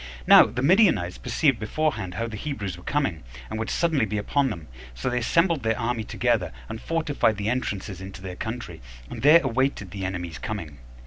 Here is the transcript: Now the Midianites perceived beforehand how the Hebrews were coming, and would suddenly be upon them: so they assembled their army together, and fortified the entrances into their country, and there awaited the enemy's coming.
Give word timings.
Now 0.25 0.47
the 0.47 0.63
Midianites 0.63 1.19
perceived 1.19 1.59
beforehand 1.59 2.15
how 2.15 2.25
the 2.25 2.35
Hebrews 2.35 2.75
were 2.75 2.83
coming, 2.83 3.21
and 3.51 3.59
would 3.59 3.69
suddenly 3.69 4.07
be 4.07 4.17
upon 4.17 4.49
them: 4.49 4.67
so 4.95 5.11
they 5.11 5.19
assembled 5.19 5.61
their 5.61 5.77
army 5.77 6.03
together, 6.03 6.51
and 6.67 6.81
fortified 6.81 7.37
the 7.37 7.49
entrances 7.49 8.01
into 8.01 8.19
their 8.23 8.35
country, 8.35 8.81
and 9.11 9.21
there 9.21 9.41
awaited 9.43 9.91
the 9.91 10.03
enemy's 10.03 10.39
coming. 10.39 10.79